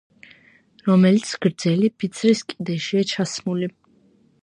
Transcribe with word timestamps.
რომელიც 0.87 1.35
გრძელი 1.47 1.91
ფიცრის 1.99 2.43
კიდეშია 2.53 3.07
ჩასმული. 3.15 3.75